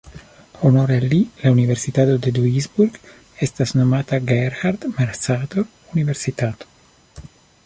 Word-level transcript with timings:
Honore 0.67 0.95
al 1.01 1.03
li 1.11 1.19
la 1.41 1.51
universitato 1.55 2.15
de 2.25 2.33
Duisburg 2.37 2.97
estas 3.49 3.75
nomata 3.81 4.21
Gerhard-Mercator-Universitato. 4.33 6.73